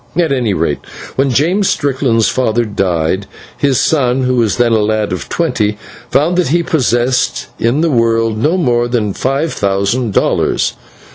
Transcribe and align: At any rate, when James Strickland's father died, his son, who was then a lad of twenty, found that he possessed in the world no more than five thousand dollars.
At 0.17 0.31
any 0.31 0.55
rate, 0.55 0.79
when 1.15 1.29
James 1.29 1.69
Strickland's 1.69 2.27
father 2.27 2.65
died, 2.65 3.27
his 3.55 3.79
son, 3.79 4.23
who 4.23 4.37
was 4.37 4.57
then 4.57 4.71
a 4.71 4.79
lad 4.79 5.13
of 5.13 5.29
twenty, 5.29 5.77
found 6.09 6.37
that 6.39 6.47
he 6.47 6.63
possessed 6.63 7.49
in 7.59 7.81
the 7.81 7.91
world 7.91 8.35
no 8.35 8.57
more 8.57 8.87
than 8.87 9.13
five 9.13 9.53
thousand 9.53 10.11
dollars. 10.11 10.73